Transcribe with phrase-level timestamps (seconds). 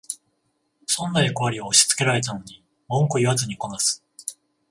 [0.87, 4.03] 損な役割を押しつけられたのに文句言わずこなす